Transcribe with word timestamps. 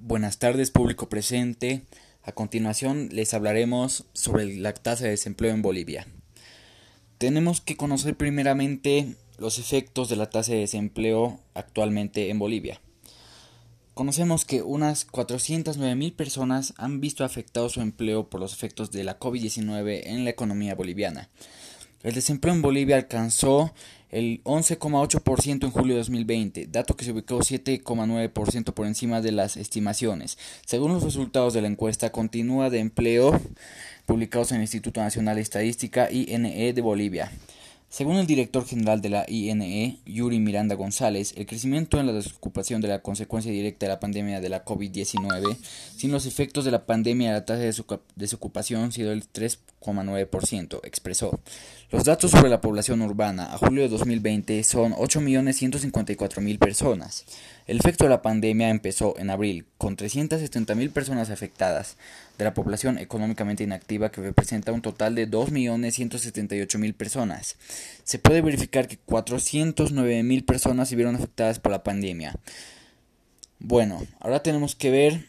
Buenas 0.00 0.38
tardes, 0.38 0.70
público 0.70 1.08
presente. 1.08 1.82
A 2.22 2.30
continuación 2.30 3.08
les 3.10 3.34
hablaremos 3.34 4.04
sobre 4.12 4.56
la 4.56 4.72
tasa 4.72 5.04
de 5.04 5.10
desempleo 5.10 5.52
en 5.52 5.60
Bolivia. 5.60 6.06
Tenemos 7.18 7.60
que 7.60 7.76
conocer 7.76 8.16
primeramente 8.16 9.16
los 9.38 9.58
efectos 9.58 10.08
de 10.08 10.14
la 10.14 10.30
tasa 10.30 10.52
de 10.52 10.60
desempleo 10.60 11.40
actualmente 11.52 12.30
en 12.30 12.38
Bolivia. 12.38 12.80
Conocemos 13.94 14.44
que 14.44 14.62
unas 14.62 15.04
409 15.04 15.96
mil 15.96 16.12
personas 16.12 16.74
han 16.76 17.00
visto 17.00 17.24
afectado 17.24 17.68
su 17.68 17.80
empleo 17.80 18.30
por 18.30 18.38
los 18.38 18.52
efectos 18.52 18.92
de 18.92 19.02
la 19.02 19.18
COVID-19 19.18 20.02
en 20.04 20.22
la 20.22 20.30
economía 20.30 20.76
boliviana. 20.76 21.28
El 22.02 22.14
desempleo 22.14 22.54
en 22.54 22.62
Bolivia 22.62 22.96
alcanzó 22.96 23.72
el 24.10 24.42
11,8% 24.44 25.64
en 25.64 25.70
julio 25.70 25.94
de 25.94 26.00
2020, 26.00 26.68
dato 26.70 26.96
que 26.96 27.04
se 27.04 27.12
ubicó 27.12 27.38
7,9% 27.38 28.72
por 28.72 28.86
encima 28.86 29.20
de 29.20 29.32
las 29.32 29.56
estimaciones. 29.56 30.38
Según 30.64 30.92
los 30.92 31.02
resultados 31.02 31.54
de 31.54 31.62
la 31.62 31.68
encuesta 31.68 32.10
continúa 32.10 32.70
de 32.70 32.78
empleo 32.78 33.38
publicados 34.06 34.52
en 34.52 34.58
el 34.58 34.62
Instituto 34.62 35.00
Nacional 35.00 35.36
de 35.36 35.42
Estadística 35.42 36.10
INE 36.10 36.72
de 36.72 36.80
Bolivia. 36.80 37.32
Según 37.90 38.16
el 38.16 38.26
director 38.26 38.66
general 38.66 39.00
de 39.00 39.08
la 39.08 39.24
INE, 39.28 39.98
Yuri 40.04 40.38
Miranda 40.40 40.74
González, 40.74 41.32
el 41.38 41.46
crecimiento 41.46 41.98
en 41.98 42.06
la 42.06 42.12
desocupación 42.12 42.82
de 42.82 42.88
la 42.88 43.00
consecuencia 43.00 43.50
directa 43.50 43.86
de 43.86 43.92
la 43.92 43.98
pandemia 43.98 44.42
de 44.42 44.50
la 44.50 44.62
COVID-19, 44.62 45.56
sin 45.96 46.12
los 46.12 46.26
efectos 46.26 46.66
de 46.66 46.70
la 46.70 46.84
pandemia, 46.84 47.32
la 47.32 47.46
tasa 47.46 47.60
de 47.60 47.74
desocupación 48.14 48.84
ha 48.84 48.90
sido 48.90 49.10
el 49.10 49.24
3,9%, 49.32 50.80
expresó. 50.84 51.40
Los 51.90 52.04
datos 52.04 52.30
sobre 52.30 52.50
la 52.50 52.60
población 52.60 53.00
urbana 53.00 53.54
a 53.54 53.56
julio 53.56 53.82
de 53.82 53.88
2020 53.88 54.62
son 54.64 54.92
8.154.000 54.92 56.58
personas. 56.58 57.24
El 57.66 57.78
efecto 57.78 58.04
de 58.04 58.10
la 58.10 58.20
pandemia 58.20 58.68
empezó 58.68 59.18
en 59.18 59.30
abril, 59.30 59.64
con 59.78 59.96
370.000 59.96 60.90
personas 60.90 61.30
afectadas, 61.30 61.96
de 62.36 62.44
la 62.44 62.54
población 62.54 62.98
económicamente 62.98 63.64
inactiva 63.64 64.10
que 64.10 64.20
representa 64.20 64.72
un 64.72 64.82
total 64.82 65.14
de 65.14 65.28
2.178.000 65.30 66.94
personas. 66.94 67.56
Se 68.04 68.18
puede 68.18 68.42
verificar 68.42 68.88
que 68.88 68.98
409.000 68.98 70.44
personas 70.44 70.88
se 70.88 70.96
vieron 70.96 71.16
afectadas 71.16 71.58
por 71.58 71.72
la 71.72 71.82
pandemia. 71.82 72.34
Bueno, 73.58 74.00
ahora 74.20 74.42
tenemos 74.42 74.74
que 74.74 74.90
ver 74.90 75.28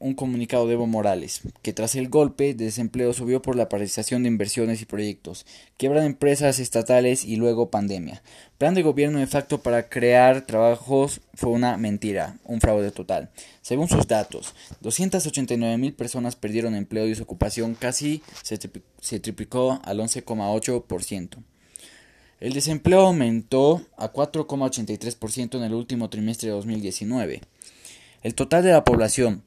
un 0.00 0.14
comunicado 0.14 0.66
de 0.66 0.72
Evo 0.72 0.86
Morales, 0.86 1.42
que 1.60 1.74
tras 1.74 1.94
el 1.94 2.08
golpe 2.08 2.54
de 2.54 2.64
desempleo 2.64 3.12
subió 3.12 3.42
por 3.42 3.54
la 3.54 3.68
paralización 3.68 4.22
de 4.22 4.28
inversiones 4.28 4.80
y 4.80 4.86
proyectos, 4.86 5.44
quiebra 5.76 6.00
de 6.00 6.06
empresas 6.06 6.58
estatales 6.58 7.24
y 7.24 7.36
luego 7.36 7.70
pandemia. 7.70 8.22
Plan 8.56 8.74
de 8.74 8.82
gobierno 8.82 9.18
de 9.18 9.26
facto 9.26 9.62
para 9.62 9.90
crear 9.90 10.46
trabajos 10.46 11.20
fue 11.34 11.50
una 11.50 11.76
mentira, 11.76 12.38
un 12.44 12.62
fraude 12.62 12.90
total. 12.90 13.30
Según 13.60 13.88
sus 13.88 14.08
datos, 14.08 14.54
289 14.80 15.76
mil 15.76 15.92
personas 15.92 16.34
perdieron 16.34 16.74
empleo 16.74 17.06
y 17.06 17.14
su 17.14 17.24
ocupación 17.24 17.74
casi 17.74 18.22
se, 18.42 19.20
triplicó 19.20 19.80
al 19.84 20.00
11,8%. 20.00 21.44
El 22.40 22.54
desempleo 22.54 23.00
aumentó 23.00 23.82
a 23.98 24.14
4,83% 24.14 25.58
en 25.58 25.62
el 25.62 25.74
último 25.74 26.08
trimestre 26.08 26.48
de 26.48 26.54
2019. 26.54 27.42
El 28.22 28.34
total 28.34 28.64
de 28.64 28.72
la 28.72 28.82
población 28.82 29.42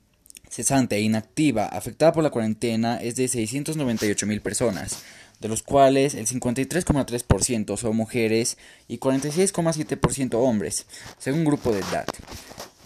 cesante 0.47 0.97
e 0.97 1.01
inactiva 1.01 1.65
afectada 1.65 2.13
por 2.13 2.23
la 2.23 2.29
cuarentena 2.29 2.97
es 2.97 3.15
de 3.15 3.27
698 3.27 4.27
mil 4.27 4.41
personas, 4.41 5.01
de 5.39 5.47
los 5.47 5.63
cuales 5.63 6.13
el 6.13 6.27
53,3% 6.27 7.77
son 7.77 7.95
mujeres 7.95 8.59
y 8.87 8.99
46,7% 8.99 10.35
hombres, 10.35 10.85
según 11.17 11.45
grupo 11.45 11.71
de 11.71 11.79
edad. 11.79 12.05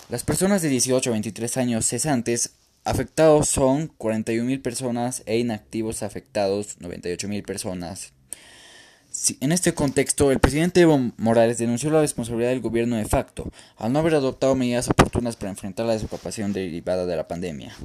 Las 0.08 0.24
personas 0.24 0.62
de 0.62 0.70
18 0.70 1.10
a 1.10 1.12
23 1.12 1.58
años 1.58 1.86
cesantes 1.86 2.52
afectados 2.86 3.50
son 3.50 3.88
41 3.88 4.48
mil 4.48 4.62
personas 4.62 5.22
e 5.26 5.38
inactivos 5.38 6.02
afectados 6.02 6.78
98 6.80 7.28
mil 7.28 7.44
personas 7.44 8.14
en 9.40 9.52
este 9.52 9.74
contexto, 9.74 10.32
el 10.32 10.40
presidente 10.40 10.82
Evo 10.82 11.12
Morales 11.18 11.58
denunció 11.58 11.90
la 11.90 12.02
responsabilidad 12.02 12.52
del 12.52 12.62
gobierno 12.62 12.98
de 12.98 13.06
facto 13.06 13.52
al 13.78 13.92
no 13.92 14.00
haber 14.00 14.16
adoptado 14.16 14.56
medidas 14.56 14.90
oportunas 14.90 15.36
para 15.36 15.50
enfrentar 15.50 15.88
la 15.88 15.94
desocupación 15.94 16.54
derivada 16.54 17.06
de 17.06 17.16
la 17.16 17.28
pandemia. 17.28 17.76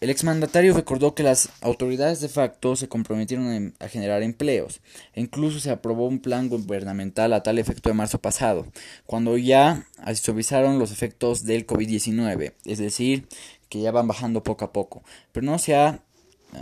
El 0.00 0.10
exmandatario 0.10 0.74
recordó 0.74 1.16
que 1.16 1.24
las 1.24 1.48
autoridades 1.60 2.20
de 2.20 2.28
facto 2.28 2.76
se 2.76 2.88
comprometieron 2.88 3.74
a 3.80 3.88
generar 3.88 4.22
empleos 4.22 4.80
e 5.12 5.20
incluso 5.20 5.58
se 5.58 5.70
aprobó 5.70 6.06
un 6.06 6.20
plan 6.20 6.48
gubernamental 6.48 7.32
a 7.32 7.42
tal 7.42 7.58
efecto 7.58 7.88
de 7.88 7.96
marzo 7.96 8.20
pasado, 8.20 8.64
cuando 9.06 9.36
ya 9.38 9.88
suavizaron 10.14 10.78
los 10.78 10.92
efectos 10.92 11.44
del 11.44 11.66
COVID-19, 11.66 12.52
es 12.64 12.78
decir, 12.78 13.26
que 13.68 13.80
ya 13.80 13.90
van 13.90 14.06
bajando 14.06 14.44
poco 14.44 14.64
a 14.64 14.72
poco, 14.72 15.02
pero 15.32 15.44
no 15.44 15.58
se 15.58 15.74
ha, 15.74 16.00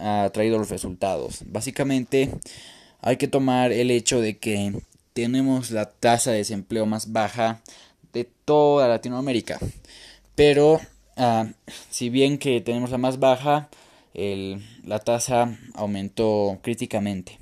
ha 0.01 0.31
traído 0.33 0.57
los 0.57 0.71
resultados. 0.71 1.43
Básicamente, 1.45 2.31
hay 3.07 3.19
que 3.19 3.29
tomar 3.29 3.71
el 3.71 3.93
hecho 3.93 4.21
de 4.21 4.37
que 4.37 4.73
tenemos 5.13 5.71
la 5.71 5.89
tasa 5.89 6.33
de 6.33 6.39
desempleo 6.39 6.87
más 6.87 7.13
baja 7.13 7.63
de 8.13 8.29
toda 8.45 8.89
Latinoamérica. 8.89 9.61
Pero 10.35 10.81
ah, 11.17 11.47
si 11.89 12.11
bien 12.11 12.37
que 12.37 12.61
tenemos 12.61 12.91
la 12.91 12.99
más 12.99 13.21
baja, 13.21 13.69
la 14.13 14.99
tasa 14.99 15.57
aumentó 15.75 16.59
críticamente. 16.63 17.39